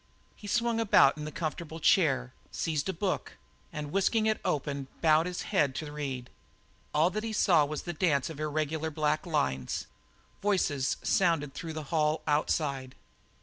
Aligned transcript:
He 0.35 0.47
swung 0.47 0.79
about 0.79 1.15
in 1.15 1.25
the 1.25 1.31
comfortable 1.31 1.79
chair, 1.79 2.33
seized 2.51 2.89
a 2.89 2.91
book 2.91 3.37
and 3.71 3.91
whisking 3.91 4.25
it 4.25 4.41
open 4.43 4.87
bowed 4.99 5.27
his 5.27 5.43
head 5.53 5.75
to 5.75 5.91
read. 5.91 6.31
All 6.91 7.11
that 7.11 7.23
he 7.23 7.33
saw 7.33 7.65
was 7.65 7.87
a 7.87 7.93
dance 7.93 8.27
of 8.27 8.39
irregular 8.39 8.89
black 8.89 9.27
lines: 9.27 9.85
voices 10.41 10.97
sounded 11.03 11.53
through 11.53 11.73
the 11.73 11.83
hall 11.93 12.23
outside. 12.25 12.95